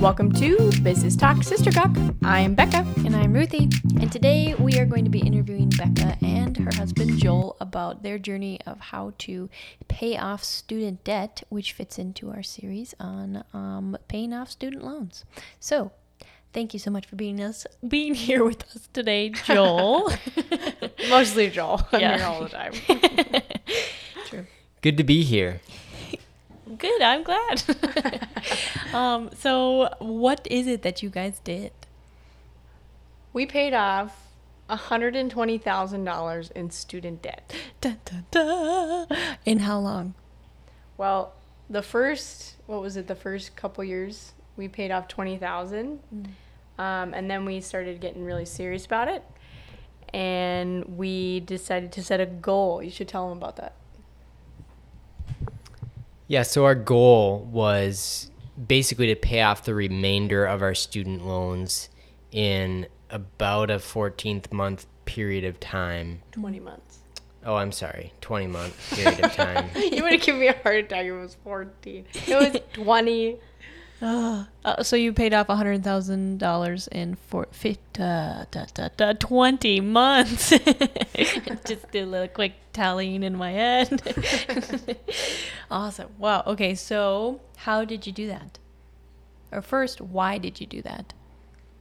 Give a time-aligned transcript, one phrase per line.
[0.00, 1.90] Welcome to Business Talk Sister Talk.
[2.24, 2.86] I'm Becca.
[3.04, 3.68] And I'm Ruthie.
[4.00, 8.18] And today we are going to be interviewing Becca and her husband Joel about their
[8.18, 9.50] journey of how to
[9.88, 15.24] pay off student debt, which fits into our series on um, paying off student loans.
[15.58, 15.92] So,
[16.52, 20.10] thank you so much for being us being here with us today, Joel.
[21.10, 21.86] Mostly Joel.
[21.92, 22.16] I'm Yeah.
[22.16, 22.72] here all the time.
[24.26, 24.46] True.
[24.82, 25.60] Good to be here.
[26.78, 27.62] Good, I'm glad.
[28.94, 31.72] um, so, what is it that you guys did?
[33.32, 34.30] We paid off
[34.68, 37.54] $120,000 in student debt.
[37.80, 39.06] Dun, dun, dun.
[39.44, 40.14] In how long?
[40.96, 41.32] Well,
[41.68, 46.00] the first, what was it, the first couple years, we paid off 20000
[46.78, 49.24] um, And then we started getting really serious about it.
[50.12, 52.82] And we decided to set a goal.
[52.82, 53.74] You should tell them about that.
[56.30, 58.30] Yeah, so our goal was
[58.68, 61.88] basically to pay off the remainder of our student loans
[62.30, 66.22] in about a 14th month period of time.
[66.30, 67.00] 20 months.
[67.44, 69.70] Oh, I'm sorry, 20 month period of time.
[69.74, 71.04] you would have given me a heart attack.
[71.04, 72.06] if It was 14.
[72.28, 73.40] It was 20.
[74.62, 79.14] Uh, so you paid off hundred thousand dollars in for fit, uh, da, da, da,
[79.14, 80.50] twenty months.
[81.64, 84.02] Just did a little quick tallying in my head.
[85.70, 86.10] awesome!
[86.18, 86.42] Wow.
[86.46, 88.58] Okay, so how did you do that?
[89.50, 91.14] Or first, why did you do that?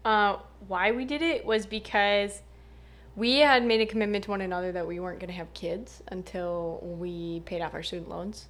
[0.05, 2.41] Uh, why we did it was because
[3.15, 6.01] we had made a commitment to one another that we weren't going to have kids
[6.07, 8.47] until we paid off our student loans.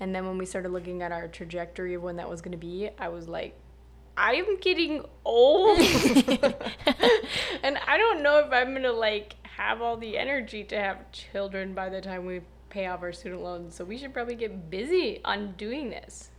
[0.00, 2.58] And then when we started looking at our trajectory of when that was going to
[2.58, 3.58] be, I was like,
[4.16, 5.78] I'm getting old.
[7.62, 11.10] and I don't know if I'm going to like have all the energy to have
[11.12, 13.74] children by the time we pay off our student loans.
[13.74, 16.30] So we should probably get busy on doing this.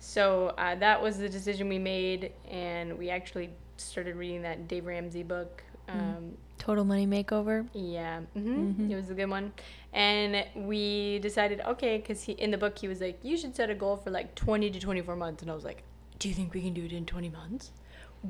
[0.00, 4.86] So uh, that was the decision we made, and we actually started reading that Dave
[4.86, 5.62] Ramsey book.
[5.88, 7.66] Um, Total Money Makeover.
[7.72, 9.52] Yeah, hmm it was a good one.
[9.92, 13.74] And we decided, okay, because in the book he was like, you should set a
[13.74, 15.82] goal for like twenty to twenty four months, and I was like,
[16.20, 17.72] do you think we can do it in twenty months?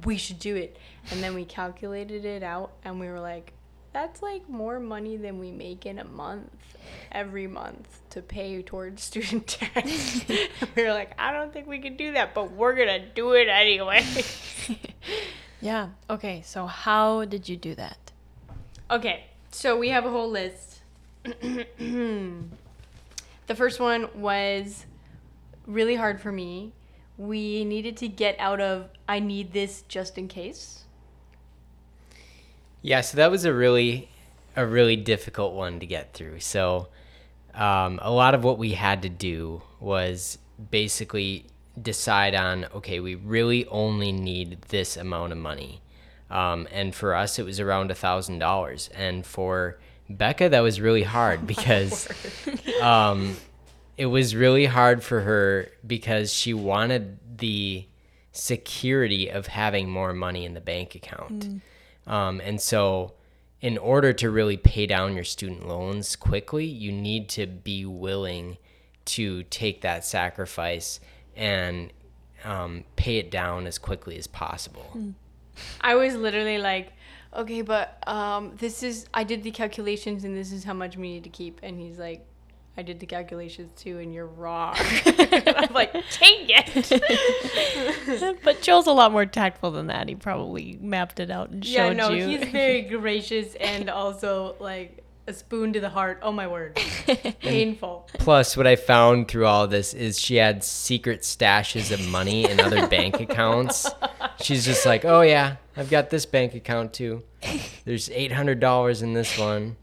[0.07, 0.79] We should do it.
[1.11, 3.53] And then we calculated it out, and we were like,
[3.93, 6.79] that's like more money than we make in a month
[7.13, 9.85] every month to pay towards student debt.
[10.75, 13.49] we were like, I don't think we can do that, but we're gonna do it
[13.51, 14.03] anyway.
[15.63, 15.91] Yeah.
[16.11, 16.43] Okay.
[16.45, 18.02] So how did you do that?
[18.93, 20.83] Okay, so we have a whole list.
[21.25, 22.45] the
[23.55, 24.85] first one was
[25.67, 26.75] really hard for me.
[27.17, 30.85] We needed to get out of I need this just in case.
[32.83, 34.11] Yeah, so that was a really
[34.57, 36.41] a really difficult one to get through.
[36.41, 36.89] So
[37.55, 40.37] um, a lot of what we had to do was
[40.71, 41.47] basically
[41.81, 45.81] decide on okay, we really only need this amount of money.
[46.33, 48.89] Um, and for us, it was around a thousand dollars.
[48.95, 49.79] And for
[50.09, 52.09] Becca, that was really hard because
[52.81, 53.37] um,
[53.97, 57.87] it was really hard for her because she wanted the
[58.33, 61.45] security of having more money in the bank account.
[62.07, 63.13] Um, and so,
[63.61, 68.57] in order to really pay down your student loans quickly, you need to be willing
[69.05, 70.99] to take that sacrifice
[71.37, 71.93] and
[72.45, 75.15] um, pay it down as quickly as possible.
[75.81, 76.93] I was literally like,
[77.35, 81.13] okay, but um, this is I did the calculations and this is how much we
[81.13, 81.61] need to keep.
[81.63, 82.27] And he's like,
[82.77, 84.75] I did the calculations too, and you're wrong.
[85.07, 88.39] I'm like, dang it.
[88.45, 90.09] but Joel's a lot more tactful than that.
[90.09, 92.27] He probably mapped it out and yeah, showed no, you.
[92.27, 96.21] he's very gracious and also like a spoon to the heart.
[96.23, 96.77] Oh my word,
[97.41, 98.09] painful.
[98.15, 102.59] Plus, what I found through all this is she had secret stashes of money in
[102.59, 103.87] other bank accounts.
[104.43, 107.23] She's just like, oh, yeah, I've got this bank account too.
[107.85, 109.77] There's $800 in this one.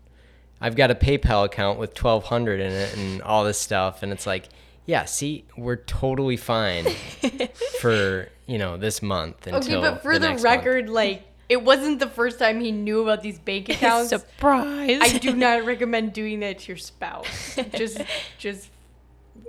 [0.62, 4.04] I've got a PayPal account with 1200 in it and all this stuff.
[4.04, 4.50] And it's like,
[4.86, 6.86] yeah, see, we're totally fine
[7.80, 10.66] for, you know, this month Okay, but for the, the, next month.
[10.66, 14.10] record, like it wasn't the first time he knew about these bank accounts.
[14.10, 15.00] Surprise!
[15.02, 17.58] I do not recommend doing that to your spouse.
[17.76, 18.02] Just,
[18.38, 18.70] just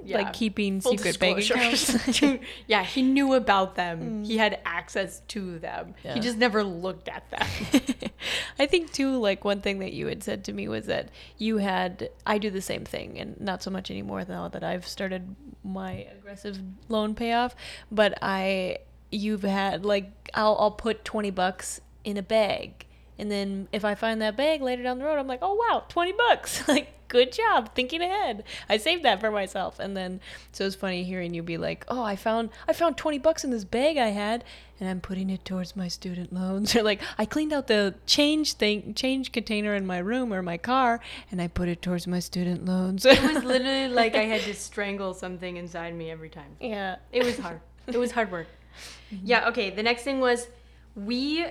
[0.04, 2.22] yeah, like keeping full secret bank accounts.
[2.66, 4.22] yeah, he knew about them.
[4.22, 4.26] Mm.
[4.26, 5.94] He had access to them.
[6.04, 6.14] Yeah.
[6.14, 7.46] He just never looked at them.
[8.58, 11.58] I think too, like one thing that you had said to me was that you
[11.58, 15.34] had I do the same thing, and not so much anymore now that I've started
[15.64, 16.58] my aggressive
[16.88, 17.54] loan payoff.
[17.90, 18.78] But I,
[19.10, 22.86] you've had like I'll I'll put twenty bucks in a bag,
[23.18, 25.84] and then if I find that bag later down the road, I'm like, oh wow,
[25.88, 28.44] twenty bucks, like good job thinking ahead.
[28.68, 29.78] I saved that for myself.
[29.78, 30.20] And then
[30.52, 33.50] so it's funny hearing you be like, "Oh, I found I found 20 bucks in
[33.50, 34.44] this bag I had
[34.78, 38.54] and I'm putting it towards my student loans." Or like, "I cleaned out the change
[38.54, 42.20] thing change container in my room or my car and I put it towards my
[42.20, 46.56] student loans." It was literally like I had to strangle something inside me every time.
[46.60, 46.96] yeah.
[47.12, 47.60] It was hard.
[47.86, 48.46] It was hard work.
[49.12, 49.26] Mm-hmm.
[49.26, 49.70] Yeah, okay.
[49.70, 50.46] The next thing was
[50.94, 51.44] we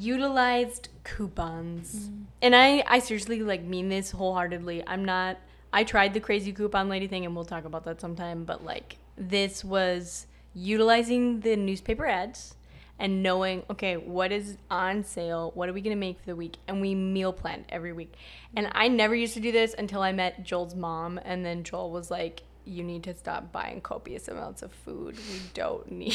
[0.00, 2.08] utilized coupons.
[2.08, 2.24] Mm.
[2.42, 4.82] And I I seriously like mean this wholeheartedly.
[4.86, 5.38] I'm not
[5.72, 8.96] I tried the crazy coupon lady thing and we'll talk about that sometime, but like
[9.16, 12.54] this was utilizing the newspaper ads
[12.98, 15.52] and knowing, okay, what is on sale?
[15.54, 16.56] What are we going to make for the week?
[16.66, 18.14] And we meal planned every week.
[18.54, 21.20] And I never used to do this until I met Joel's mom.
[21.24, 25.40] And then Joel was like, you need to stop buying copious amounts of food we
[25.54, 26.14] don't need.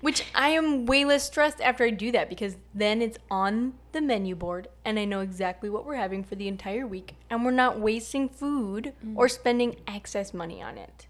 [0.00, 4.00] Which I am way less stressed after I do that because then it's on the
[4.00, 7.52] menu board and I know exactly what we're having for the entire week and we're
[7.52, 11.06] not wasting food or spending excess money on it.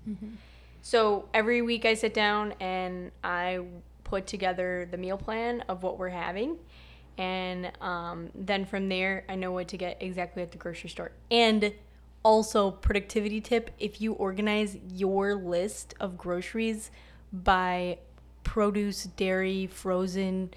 [0.83, 3.61] So every week I sit down and I
[4.05, 6.59] put together the meal plan of what we're having.
[7.17, 11.13] And um, then from there, I know what to get exactly at the grocery store.
[11.31, 11.73] And
[12.25, 16.91] also, productivity tip if you organize your list of groceries
[17.33, 17.99] by
[18.43, 20.51] produce, dairy, frozen,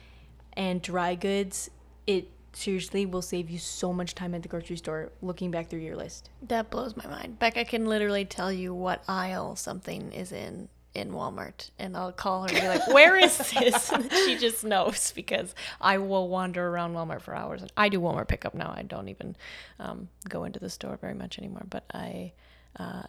[0.53, 1.69] and dry goods,
[2.07, 5.79] it seriously will save you so much time at the grocery store looking back through
[5.79, 6.29] your list.
[6.41, 7.37] That blows my mind.
[7.37, 12.44] Becca can literally tell you what aisle something is in in Walmart, and I'll call
[12.44, 16.67] her and be like, "Where is this?" And she just knows because I will wander
[16.67, 17.61] around Walmart for hours.
[17.61, 18.73] And I do Walmart pickup now.
[18.75, 19.35] I don't even
[19.79, 21.65] um, go into the store very much anymore.
[21.69, 22.33] But I
[22.79, 23.03] uh,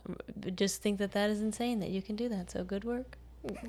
[0.54, 2.50] just think that that is insane that you can do that.
[2.50, 3.18] So good work,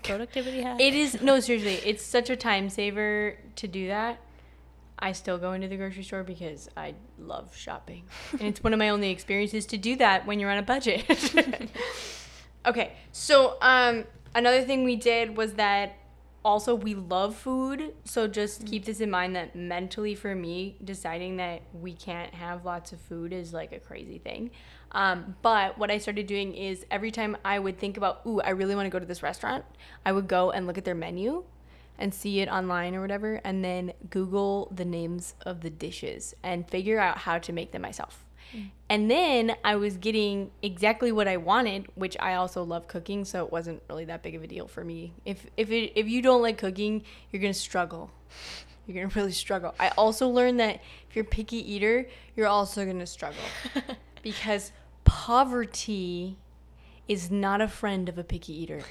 [0.04, 0.80] productivity hack.
[0.80, 1.90] It is no seriously.
[1.90, 4.20] It's such a time saver to do that.
[5.02, 8.80] I still go into the grocery store because I love shopping, and it's one of
[8.80, 11.06] my only experiences to do that when you're on a budget.
[12.70, 14.06] okay, so um,
[14.36, 15.96] another thing we did was that
[16.46, 21.38] also we love food, so just keep this in mind that mentally for me, deciding
[21.38, 24.52] that we can't have lots of food is like a crazy thing.
[24.92, 28.52] Um, but what I started doing is every time I would think about, ooh, I
[28.52, 29.66] really want to go to this restaurant,
[30.06, 31.44] I would go and look at their menu
[31.98, 36.68] and see it online or whatever, and then Google the names of the dishes and
[36.70, 38.26] figure out how to make them myself.
[38.56, 38.70] Mm.
[38.90, 43.46] And then I was getting exactly what I wanted, which I also love cooking, so
[43.46, 45.14] it wasn't really that big of a deal for me.
[45.26, 48.12] If if it, if you don't like cooking, you're gonna struggle.
[48.88, 49.76] You're gonna really struggle.
[49.80, 53.44] I also learned that if you're a picky eater, you're also gonna struggle
[54.24, 54.72] because
[55.04, 56.38] poverty
[57.08, 58.82] is not a friend of a picky eater.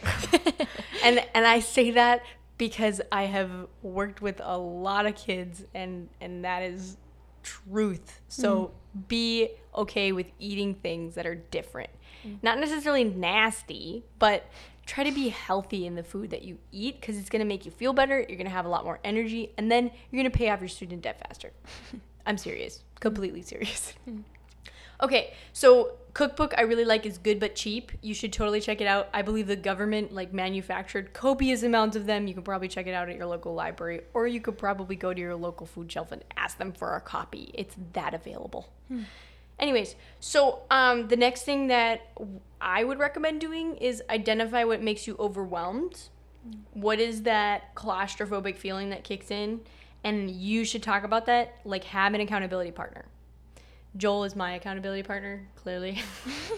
[1.05, 2.22] and and I say that
[2.58, 3.50] because I have
[3.82, 6.96] worked with a lot of kids and and that is
[7.43, 8.20] truth.
[8.28, 8.70] So mm.
[9.06, 11.90] Be okay with eating things that are different.
[12.26, 12.38] Mm.
[12.42, 14.46] Not necessarily nasty, but
[14.86, 17.66] try to be healthy in the food that you eat cuz it's going to make
[17.66, 20.30] you feel better, you're going to have a lot more energy and then you're going
[20.30, 21.52] to pay off your student debt faster.
[22.26, 22.78] I'm serious.
[22.78, 23.00] Mm.
[23.00, 23.94] Completely serious.
[24.08, 24.24] Mm.
[25.00, 27.93] Okay, so cookbook I really like is good but cheap.
[28.03, 29.09] You should totally check it out.
[29.15, 32.26] I believe the government like manufactured copious amounts of them.
[32.26, 35.15] You can probably check it out at your local library, or you could probably go
[35.15, 37.53] to your local food shelf and ask them for a copy.
[37.55, 38.69] It's that available.
[39.61, 42.00] Anyways, so um, the next thing that
[42.61, 46.09] I would recommend doing is identify what makes you overwhelmed.
[46.73, 49.60] What is that claustrophobic feeling that kicks in?
[50.03, 51.58] And you should talk about that.
[51.65, 53.05] Like, have an accountability partner.
[53.96, 56.02] Joel is my accountability partner, clearly.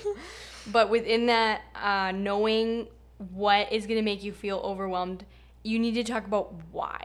[0.73, 2.89] but within that, uh, knowing
[3.33, 5.25] what is going to make you feel overwhelmed,
[5.63, 7.03] you need to talk about why.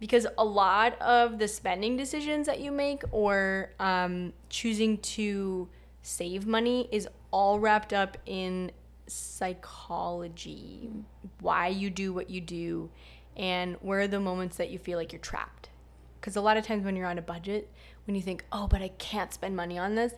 [0.00, 5.68] Because a lot of the spending decisions that you make or um, choosing to
[6.02, 8.72] save money is all wrapped up in
[9.06, 10.90] psychology,
[11.40, 12.90] why you do what you do,
[13.36, 15.68] and where are the moments that you feel like you're trapped.
[16.20, 17.70] Because a lot of times when you're on a budget,
[18.06, 20.14] when you think, oh, but I can't spend money on this,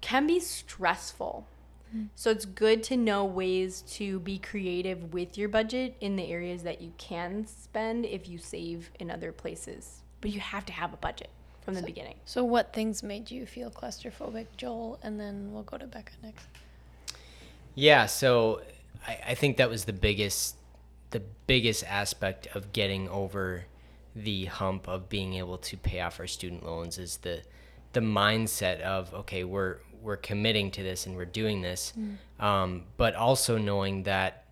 [0.00, 1.46] can be stressful.
[1.92, 2.04] Hmm.
[2.14, 6.62] So it's good to know ways to be creative with your budget in the areas
[6.64, 10.02] that you can spend if you save in other places.
[10.20, 11.30] But you have to have a budget
[11.62, 12.14] from the beginning.
[12.24, 14.98] so, what things made you feel claustrophobic, Joel?
[15.02, 16.46] And then we'll go to Becca next.
[17.74, 18.62] Yeah, so
[19.06, 20.56] I, I think that was the biggest
[21.10, 23.64] the biggest aspect of getting over
[24.14, 27.42] the hump of being able to pay off our student loans is the
[27.92, 31.92] the mindset of okay we're we're committing to this and we're doing this.
[32.38, 34.44] Um, but also knowing that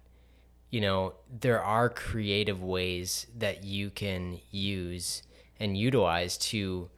[0.71, 5.23] you know there are creative ways that you can use
[5.59, 6.91] and utilize to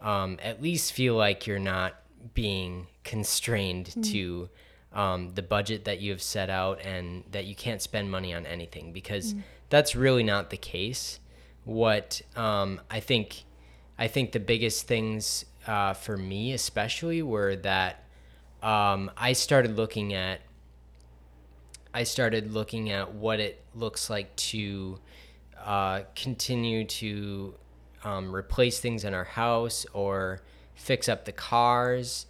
[0.00, 1.94] um, at least feel like you're not
[2.34, 4.48] being constrained to
[4.92, 8.44] um, the budget that you have set out and that you can't spend money on
[8.46, 9.34] anything because
[9.70, 11.18] that's really not the case.
[11.64, 13.44] What um, I think,
[13.98, 18.04] I think the biggest things uh, for me, especially, were that
[18.62, 20.40] um, I started looking at
[21.94, 24.98] I started looking at what it looks like to
[25.62, 27.54] uh, continue to
[28.02, 30.40] um, replace things in our house or
[30.74, 32.26] fix up the cars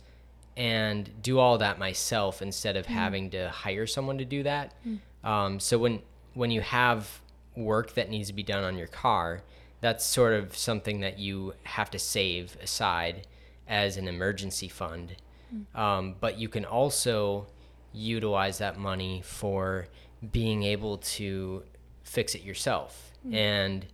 [0.56, 4.74] and do all that myself instead of having to hire someone to do that.
[5.22, 6.02] Um, so when
[6.34, 7.21] when you have
[7.56, 9.42] work that needs to be done on your car,
[9.80, 13.26] that's sort of something that you have to save aside
[13.68, 15.16] as an emergency fund.
[15.50, 15.80] Hmm.
[15.80, 17.46] Um, but you can also
[17.92, 19.88] utilize that money for
[20.30, 21.64] being able to
[22.04, 23.12] fix it yourself.
[23.22, 23.34] Hmm.
[23.34, 23.86] And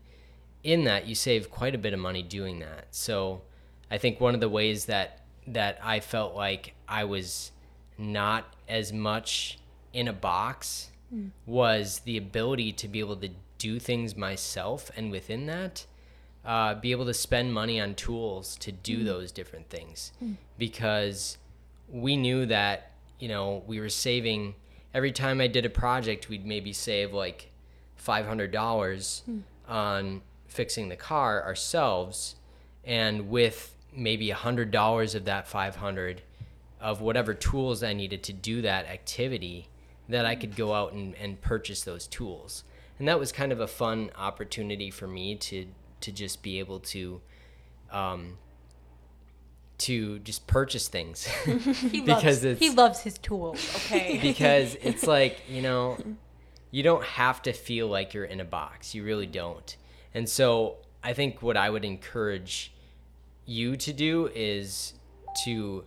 [0.62, 2.88] in that, you save quite a bit of money doing that.
[2.90, 3.42] So
[3.90, 7.52] I think one of the ways that that I felt like I was
[7.96, 9.58] not as much
[9.94, 11.28] in a box hmm.
[11.46, 15.86] was the ability to be able to do things myself, and within that,
[16.44, 19.04] uh, be able to spend money on tools to do mm.
[19.04, 20.36] those different things, mm.
[20.56, 21.36] because
[21.90, 24.54] we knew that you know we were saving
[24.94, 27.50] every time I did a project, we'd maybe save like
[27.96, 29.42] five hundred dollars mm.
[29.68, 32.36] on fixing the car ourselves,
[32.84, 36.22] and with maybe a hundred dollars of that five hundred
[36.80, 39.68] of whatever tools I needed to do that activity,
[40.08, 42.64] that I could go out and, and purchase those tools.
[42.99, 45.67] And that was kind of a fun opportunity for me to
[46.00, 47.21] to just be able to
[47.90, 48.38] um,
[49.78, 53.75] to just purchase things He Because loves, he loves his tools.
[53.76, 54.19] Okay.
[54.23, 55.99] because it's like you know
[56.71, 59.76] you don't have to feel like you're in a box you really don't
[60.14, 62.73] and so i think what i would encourage
[63.47, 64.93] you to do is
[65.45, 65.83] to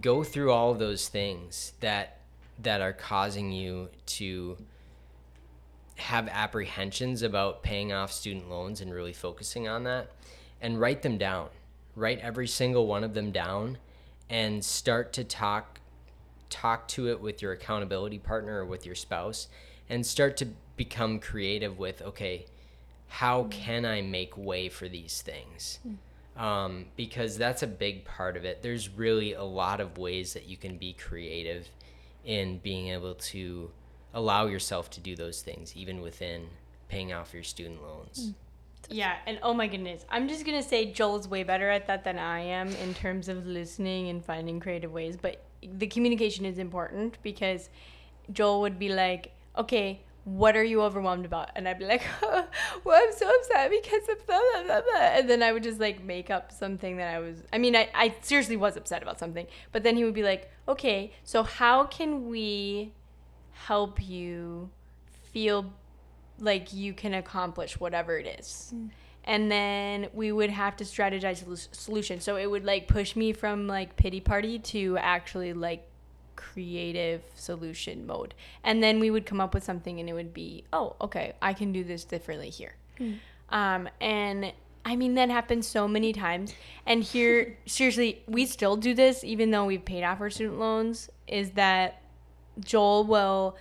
[0.00, 2.20] go through all of those things that
[2.58, 4.56] that are causing you to
[5.96, 10.10] have apprehensions about paying off student loans and really focusing on that
[10.60, 11.48] and write them down.
[11.94, 13.78] Write every single one of them down
[14.28, 15.80] and start to talk
[16.50, 19.48] talk to it with your accountability partner or with your spouse
[19.88, 20.46] and start to
[20.76, 22.46] become creative with okay
[23.14, 25.78] how can i make way for these things?
[26.36, 28.60] Um, because that's a big part of it.
[28.60, 31.68] There's really a lot of ways that you can be creative
[32.24, 33.70] in being able to
[34.14, 36.46] allow yourself to do those things even within
[36.88, 38.30] paying off your student loans hmm.
[38.90, 42.18] Yeah, and oh my goodness, I'm just gonna say Joel's way better at that than
[42.18, 45.16] I am in terms of listening and finding creative ways.
[45.16, 47.70] But the communication is important because
[48.32, 52.02] Joel would be like, "Okay, what are you overwhelmed about?" And I'd be like,
[52.84, 55.80] "Well, I'm so upset because of blah blah blah blah," and then I would just
[55.80, 57.42] like make up something that I was.
[57.52, 60.50] I mean, I I seriously was upset about something, but then he would be like,
[60.68, 62.92] "Okay, so how can we
[63.54, 64.70] help you
[65.32, 65.72] feel
[66.38, 68.74] like you can accomplish whatever it is.
[69.24, 72.20] And then we would have to strategize a lu- solution.
[72.20, 75.88] So it would like push me from like pity party to actually like
[76.36, 78.34] creative solution mode.
[78.62, 81.54] And then we would come up with something and it would be, oh, okay, I
[81.54, 82.74] can do this differently here.
[83.48, 84.52] Um, and
[84.84, 86.52] I mean, that happens so many times.
[86.84, 91.08] And here, seriously, we still do this even though we've paid off our student loans.
[91.26, 92.02] Is that
[92.60, 93.56] Joel will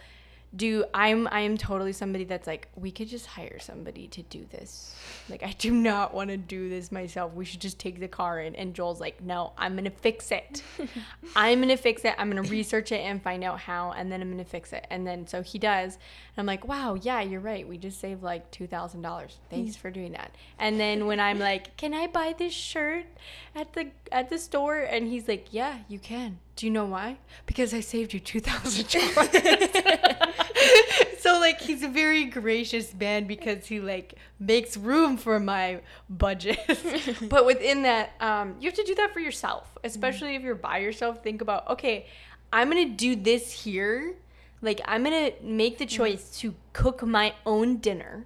[0.56, 4.46] do I'm I am totally somebody that's like we could just hire somebody to do
[4.52, 4.96] this.
[5.30, 7.34] Like I do not want to do this myself.
[7.34, 10.32] We should just take the car in and Joel's like, "No, I'm going to fix
[10.32, 10.62] it.
[11.36, 12.14] I'm going to fix it.
[12.20, 14.74] I'm going to research it and find out how and then I'm going to fix
[14.74, 15.96] it." And then so he does.
[15.96, 17.68] And I'm like, "Wow, yeah, you're right.
[17.68, 19.32] We just saved like $2,000.
[19.50, 23.06] Thanks for doing that." And then when I'm like, "Can I buy this shirt
[23.56, 27.18] at the at the store?" and he's like, "Yeah, you can." Do you know why?
[27.46, 29.30] Because I saved you two thousand dollars.
[31.20, 36.60] so like he's a very gracious man because he like makes room for my budget.
[37.30, 40.78] but within that, um, you have to do that for yourself, especially if you're by
[40.78, 41.24] yourself.
[41.24, 42.06] Think about okay,
[42.52, 44.16] I'm gonna do this here.
[44.62, 48.26] Like I'm gonna make the choice to cook my own dinner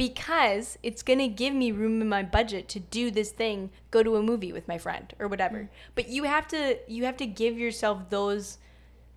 [0.00, 4.16] because it's gonna give me room in my budget to do this thing go to
[4.16, 5.58] a movie with my friend or whatever.
[5.58, 5.68] Mm.
[5.94, 8.56] But you have to you have to give yourself those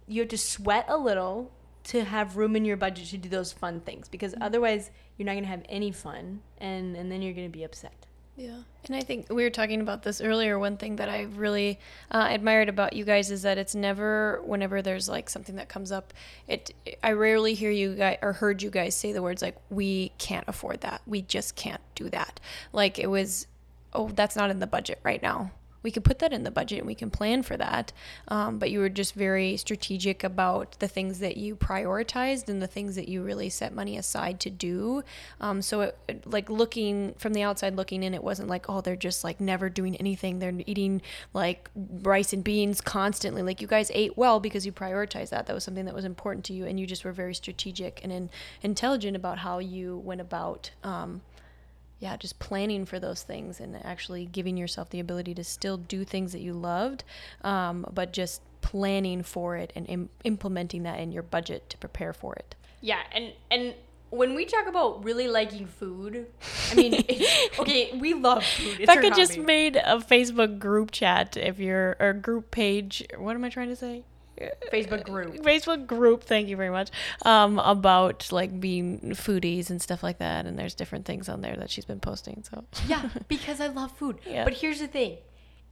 [0.10, 1.54] you have to sweat a little
[1.86, 4.40] to have room in your budget to do those fun things because mm.
[4.42, 8.58] otherwise you're not gonna have any fun and and then you're gonna be upset Yeah.
[8.88, 10.58] And I think we were talking about this earlier.
[10.58, 14.82] One thing that I really uh, admired about you guys is that it's never, whenever
[14.82, 16.14] there's like something that comes up,
[16.48, 16.74] it.
[17.04, 20.46] I rarely hear you guys or heard you guys say the words like, "We can't
[20.48, 21.02] afford that.
[21.06, 22.40] We just can't do that."
[22.74, 23.46] Like it was,
[23.94, 25.52] oh, that's not in the budget right now,
[25.84, 27.92] we could put that in the budget and we can plan for that.
[28.30, 32.68] Um, but you were just very strategic about the things that you prioritized and the
[32.68, 35.04] things that you really set money aside to do.
[35.42, 38.96] Um, so, it, like looking from the outside looking in, it wasn't like, oh, they're
[38.96, 40.40] just like never doing anything.
[40.40, 41.02] They're eating
[41.34, 43.42] like rice and beans constantly.
[43.42, 45.48] Like you guys ate well because you prioritized that.
[45.48, 48.12] That was something that was important to you, and you just were very strategic and
[48.12, 48.30] in,
[48.62, 50.72] intelligent about how you went about.
[50.84, 51.22] Um,
[52.04, 56.04] yeah, just planning for those things and actually giving yourself the ability to still do
[56.04, 57.06] things that you loved,
[57.46, 62.12] um, but just planning for it and Im- implementing that in your budget to prepare
[62.12, 62.56] for it.
[62.82, 63.74] Yeah, and and
[64.10, 66.28] when we talk about really liking food,
[66.72, 66.94] I mean,
[67.60, 68.82] okay, we love food.
[68.82, 73.08] It's Becca just made a Facebook group chat if you're or group page.
[73.18, 74.04] What am I trying to say?
[74.72, 75.36] Facebook group.
[75.38, 76.24] Facebook group.
[76.24, 76.90] Thank you very much.
[77.24, 81.56] Um, about like being foodies and stuff like that, and there's different things on there
[81.56, 82.44] that she's been posting.
[82.50, 84.20] So Yeah, because I love food.
[84.26, 84.44] Yeah.
[84.44, 85.18] But here's the thing: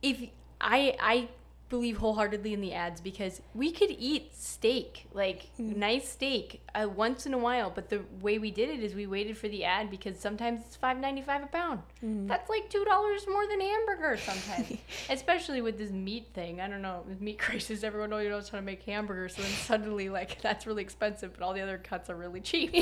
[0.02, 0.22] if
[0.60, 1.28] I I
[1.72, 7.26] believe wholeheartedly in the ads because we could eat steak, like nice steak, uh, once
[7.26, 7.72] in a while.
[7.74, 10.76] But the way we did it is we waited for the ad because sometimes it's
[10.76, 11.80] five ninety five a pound.
[12.28, 14.78] That's like two dollars more than hamburger sometimes,
[15.10, 16.60] especially with this meat thing.
[16.60, 20.10] I don't know with meat crisis, everyone knows how to make hamburgers, so then suddenly
[20.10, 22.76] like that's really expensive, but all the other cuts are really cheap,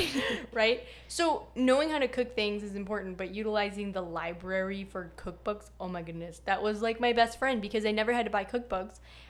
[0.52, 0.84] right?
[1.06, 5.86] So knowing how to cook things is important, but utilizing the library for cookbooks, oh
[5.86, 8.79] my goodness, that was like my best friend because I never had to buy cookbooks,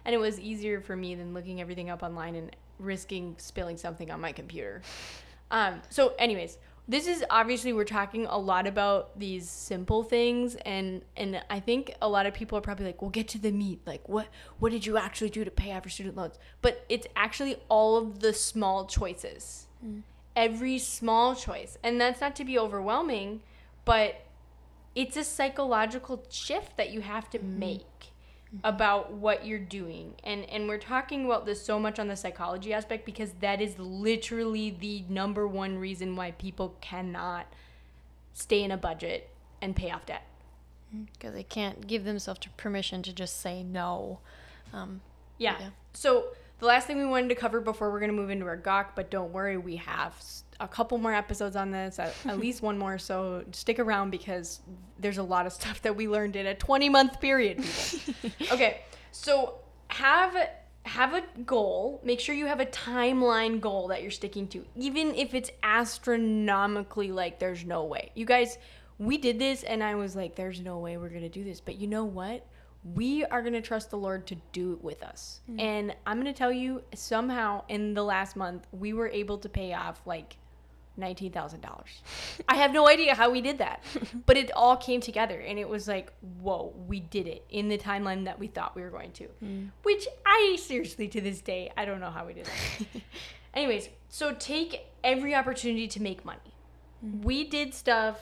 [0.04, 4.10] and it was easier for me than looking everything up online and risking spilling something
[4.10, 4.82] on my computer.
[5.50, 11.02] Um, so, anyways, this is obviously we're talking a lot about these simple things, and
[11.16, 13.80] and I think a lot of people are probably like, "We'll get to the meat.
[13.86, 14.28] Like, what
[14.58, 17.96] what did you actually do to pay off your student loans?" But it's actually all
[17.96, 19.66] of the small choices,
[20.34, 23.42] every small choice, and that's not to be overwhelming,
[23.84, 24.26] but
[24.94, 27.84] it's a psychological shift that you have to make
[28.64, 32.72] about what you're doing and and we're talking about this so much on the psychology
[32.72, 37.46] aspect because that is literally the number one reason why people cannot
[38.32, 39.30] stay in a budget
[39.62, 40.26] and pay off debt
[41.12, 44.18] because they can't give themselves permission to just say no.
[44.72, 45.00] Um,
[45.38, 45.56] yeah.
[45.60, 45.68] Yeah.
[45.92, 46.26] so
[46.60, 48.94] the last thing we wanted to cover before we're going to move into our gawk
[48.94, 50.14] but don't worry we have
[50.60, 54.60] a couple more episodes on this at, at least one more so stick around because
[54.98, 57.64] there's a lot of stuff that we learned in a 20 month period
[58.52, 59.56] okay so
[59.88, 60.36] have
[60.84, 62.00] have a goal.
[62.04, 67.12] Make sure you have a timeline goal that you're sticking to even if it's astronomically
[67.12, 68.12] like there's no way.
[68.14, 68.58] You guys
[68.98, 71.60] we did this and i was like there's no way we're gonna do this.
[71.60, 72.46] But you know what
[72.82, 75.60] we are gonna trust the lord to do it with us mm-hmm.
[75.60, 79.72] and i'm gonna tell you somehow in the last month we were able to pay
[79.72, 80.36] off like
[80.98, 81.58] $19,000.
[82.48, 83.82] I have no idea how we did that,
[84.26, 87.78] but it all came together and it was like, whoa, we did it in the
[87.78, 89.28] timeline that we thought we were going to.
[89.42, 89.70] Mm.
[89.82, 93.02] Which I seriously, to this day, I don't know how we did that.
[93.54, 96.54] Anyways, so take every opportunity to make money.
[97.04, 97.22] Mm-hmm.
[97.22, 98.18] We did stuff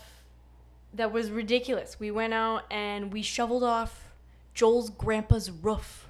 [0.95, 1.99] that was ridiculous.
[2.01, 4.08] We went out and we shoveled off
[4.59, 6.09] Joel's grandpa's roof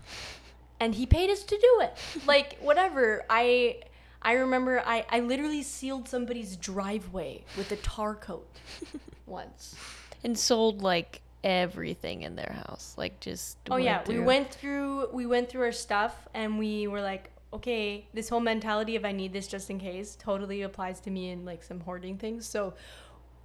[0.80, 1.92] and he paid us to do it.
[2.26, 3.26] Like whatever.
[3.28, 3.82] I
[4.22, 8.48] I remember I I literally sealed somebody's driveway with a tar coat
[9.26, 9.76] once.
[10.24, 13.58] and sold like everything in their house, like just.
[13.70, 18.06] Oh yeah, we went through we went through our stuff and we were like, okay,
[18.14, 21.44] this whole mentality of I need this just in case totally applies to me in
[21.44, 22.46] like some hoarding things.
[22.46, 22.72] So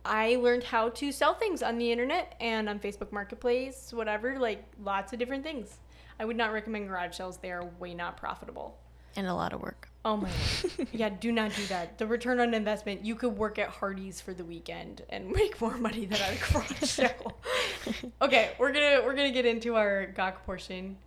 [0.06, 4.64] I learned how to sell things on the internet and on Facebook Marketplace, whatever, like
[4.84, 5.78] lots of different things.
[6.20, 7.38] I would not recommend garage sales.
[7.38, 8.78] They are way not profitable.
[9.16, 9.90] and a lot of work.
[10.06, 10.30] Oh my
[10.78, 10.88] god.
[10.92, 11.98] Yeah, do not do that.
[11.98, 15.78] The return on investment, you could work at Hardee's for the weekend and make more
[15.78, 17.38] money than at a garage sale.
[18.22, 20.98] okay, we're gonna we're gonna get into our gawk portion.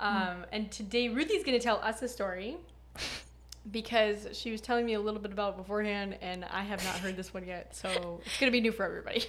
[0.00, 2.56] Um, and today Ruthie's gonna tell us a story
[3.70, 6.96] because she was telling me a little bit about it beforehand and I have not
[6.96, 9.24] heard this one yet, so it's gonna be new for everybody.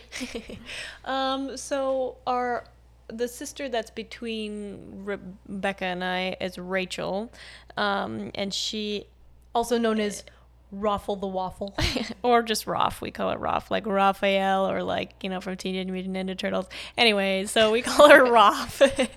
[1.06, 2.65] um, so our
[3.10, 7.32] the sister that's between Rebecca and I is Rachel,
[7.78, 9.08] um, and she
[9.56, 10.23] Also known as
[10.71, 11.75] Ruffle the Waffle.
[12.23, 12.99] or just Raph.
[12.99, 16.67] We call it Raph, like Raphael, or like you know from Teenage Mutant Ninja Turtles.
[16.97, 19.10] Anyway, so we call her Raph,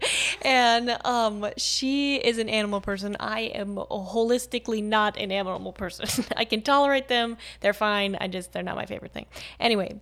[0.42, 3.16] and um, she is an animal person.
[3.18, 6.24] I am holistically not an animal person.
[6.36, 8.16] I can tolerate them; they're fine.
[8.20, 9.26] I just they're not my favorite thing.
[9.58, 10.00] Anyway,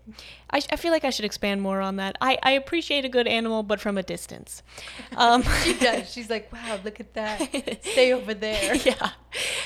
[0.51, 2.17] I, I feel like I should expand more on that.
[2.21, 4.63] I, I appreciate a good animal, but from a distance.
[5.17, 6.11] Um, she does.
[6.13, 7.41] She's like, wow, look at that.
[7.83, 8.75] Stay over there.
[8.77, 9.11] yeah,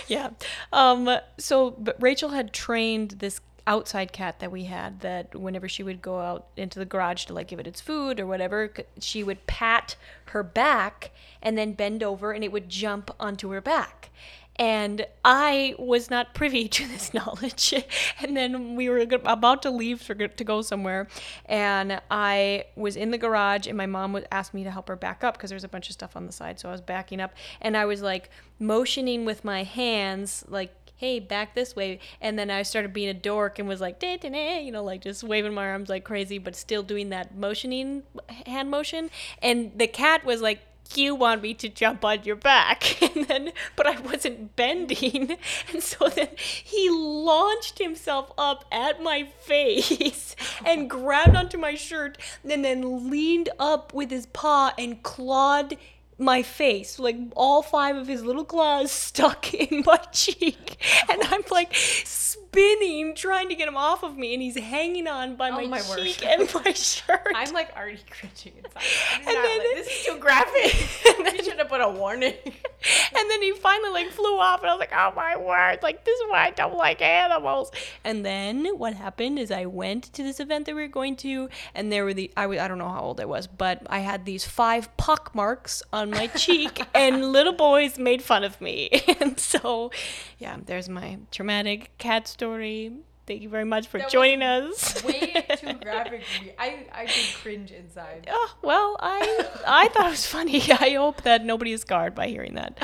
[0.08, 0.30] yeah.
[0.72, 5.82] Um, so but Rachel had trained this outside cat that we had that whenever she
[5.82, 9.22] would go out into the garage to like give it its food or whatever, she
[9.22, 14.10] would pat her back and then bend over and it would jump onto her back.
[14.56, 17.74] And I was not privy to this knowledge.
[18.20, 21.08] and then we were about to leave to go somewhere.
[21.46, 24.96] And I was in the garage, and my mom would ask me to help her
[24.96, 26.60] back up because there's a bunch of stuff on the side.
[26.60, 27.32] So I was backing up.
[27.60, 31.98] And I was like motioning with my hands, like, hey, back this way.
[32.20, 34.84] And then I started being a dork and was like, "Da, da, da," you know,
[34.84, 38.04] like just waving my arms like crazy, but still doing that motioning
[38.46, 39.10] hand motion.
[39.42, 40.60] And the cat was like,
[40.94, 45.36] you want me to jump on your back and then but i wasn't bending
[45.72, 50.36] and so then he launched himself up at my face
[50.66, 55.76] and grabbed onto my shirt and then leaned up with his paw and clawed
[56.18, 60.76] my face like all five of his little claws stuck in my cheek
[61.10, 65.36] and i'm like spinning trying to get him off of me and he's hanging on
[65.36, 65.98] by oh, my, my word.
[65.98, 68.82] cheek and my shirt I'm like already cringing inside.
[69.14, 70.74] And And then- this is too graphic.
[71.34, 72.34] you should have put a warning.
[72.44, 76.04] and then he finally like flew off and i was like oh my word like
[76.04, 77.70] this is why i don't like animals
[78.04, 81.48] and then what happened is i went to this event that we were going to
[81.74, 84.00] and there were the i, was, I don't know how old i was but i
[84.00, 88.90] had these five pock marks on my cheek and little boys made fun of me.
[89.20, 89.90] And so
[90.38, 92.92] yeah there's my traumatic cat story
[93.26, 96.22] thank you very much for That joining us Way too graphic.
[96.58, 98.28] I, I did cringe inside.
[98.30, 100.62] Oh, well, I I thought it was funny.
[100.72, 102.78] I hope that nobody is scarred by hearing that.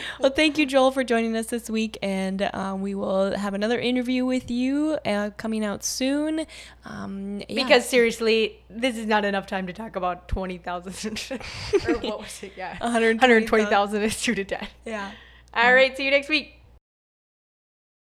[0.20, 3.78] well, thank you, Joel, for joining us this week, and um, we will have another
[3.78, 6.46] interview with you uh, coming out soon.
[6.84, 7.62] Um, yeah.
[7.62, 11.32] Because seriously, this is not enough time to talk about 20,000.
[11.88, 12.52] or what was it?
[12.56, 12.78] Yeah.
[12.78, 13.20] 120,000.
[13.20, 14.70] 120,000 is true to death.
[14.84, 15.10] yeah.
[15.52, 15.96] All right.
[15.96, 16.59] See you next week.